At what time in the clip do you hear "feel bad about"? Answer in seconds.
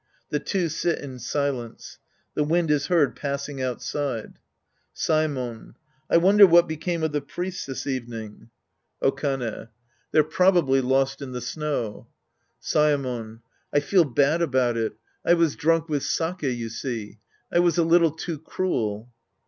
13.79-14.75